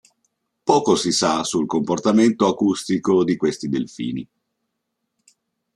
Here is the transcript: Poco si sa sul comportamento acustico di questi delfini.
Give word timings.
Poco 0.63 0.95
si 0.95 1.11
sa 1.11 1.43
sul 1.43 1.67
comportamento 1.67 2.47
acustico 2.47 3.23
di 3.23 3.35
questi 3.37 3.69
delfini. 3.69 4.27